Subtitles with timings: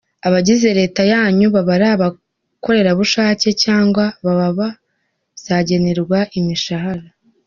[0.27, 7.05] Abagize Leta yanyu baba ari abakorerabushake cyangwa baba bazagenerwa imishahara?